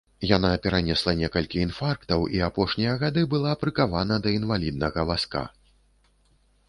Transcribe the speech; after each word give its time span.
Яна 0.27 0.49
перанесла 0.63 1.13
некалькі 1.19 1.59
інфарктаў 1.65 2.25
і 2.37 2.41
апошнія 2.47 2.95
гады 3.03 3.21
была 3.37 3.53
прыкавана 3.65 4.15
да 4.25 4.29
інваліднага 4.41 4.99
вазка. 5.11 5.43